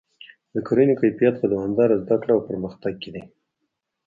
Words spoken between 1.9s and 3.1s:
زده کړه او پرمختګ کې